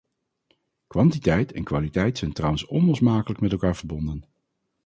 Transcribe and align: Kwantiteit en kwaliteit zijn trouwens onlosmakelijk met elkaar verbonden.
Kwantiteit 0.87 1.51
en 1.51 1.63
kwaliteit 1.63 2.17
zijn 2.17 2.33
trouwens 2.33 2.65
onlosmakelijk 2.65 3.41
met 3.41 3.51
elkaar 3.51 3.75
verbonden. 3.75 4.23